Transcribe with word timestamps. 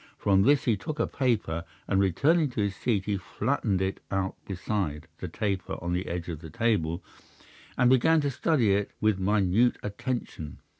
From 0.17 0.41
this 0.41 0.63
he 0.63 0.75
took 0.75 0.97
a 0.99 1.05
paper, 1.05 1.63
and 1.87 1.99
returning 1.99 2.49
to 2.49 2.61
his 2.61 2.75
seat 2.75 3.05
he 3.05 3.17
flattened 3.17 3.83
it 3.83 3.99
out 4.09 4.33
beside 4.47 5.07
the 5.19 5.27
taper 5.27 5.77
on 5.79 5.93
the 5.93 6.07
edge 6.07 6.27
of 6.27 6.39
the 6.39 6.49
table, 6.49 7.03
and 7.77 7.87
began 7.87 8.19
to 8.21 8.31
study 8.31 8.73
it 8.73 8.89
with 8.99 9.19
minute 9.19 9.77
attention. 9.83 10.57